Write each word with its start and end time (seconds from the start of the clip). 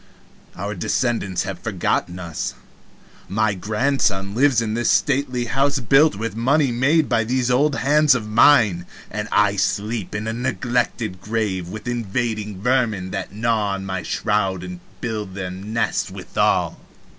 Our 0.55 0.73
descendants 0.73 1.43
have 1.43 1.59
forgotten 1.59 2.17
us. 2.17 2.55
My 3.29 3.53
grandson 3.53 4.33
lives 4.33 4.59
in 4.59 4.75
a 4.75 4.83
stately 4.83 5.45
house 5.45 5.77
built 5.77 6.15
with 6.15 6.35
money 6.35 6.71
made 6.71 7.07
by 7.07 7.23
these 7.23 7.51
old 7.51 7.75
hands 7.75 8.15
of 8.15 8.27
mine, 8.27 8.87
and 9.11 9.27
I 9.31 9.57
sleep 9.57 10.15
in 10.15 10.25
a 10.27 10.33
neglected 10.33 11.21
grave 11.21 11.67
with 11.69 11.87
invading 11.87 12.61
vermin 12.63 13.11
that 13.11 13.31
gnaw 13.31 13.77
my 13.77 14.01
shroud 14.01 14.61
to 14.61 14.79
build 15.01 15.35
them 15.35 15.71
nests 15.71 16.09
withal! 16.09 16.79